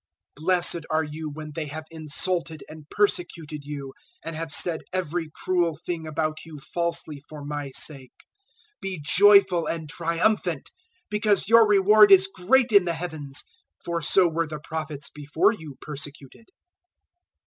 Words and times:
005:011 0.39 0.43
"Blessed 0.45 0.85
are 0.89 1.03
you 1.03 1.29
when 1.29 1.51
they 1.53 1.67
have 1.67 1.85
insulted 1.91 2.63
and 2.67 2.89
persecuted 2.89 3.59
you, 3.63 3.93
and 4.23 4.35
have 4.35 4.51
said 4.51 4.81
every 4.91 5.29
cruel 5.29 5.77
thing 5.85 6.07
about 6.07 6.43
you 6.43 6.57
falsely 6.57 7.19
for 7.29 7.45
my 7.45 7.69
sake. 7.75 8.09
005:012 8.81 8.81
Be 8.81 8.99
joyful 8.99 9.67
and 9.67 9.87
triumphant, 9.87 10.71
because 11.11 11.47
your 11.47 11.67
reward 11.67 12.11
is 12.11 12.25
great 12.25 12.71
in 12.71 12.85
the 12.85 12.93
Heavens; 12.93 13.43
for 13.85 14.01
so 14.01 14.27
were 14.27 14.47
the 14.47 14.57
Prophets 14.59 15.11
before 15.11 15.51
you 15.53 15.77
persecuted. 15.81 16.47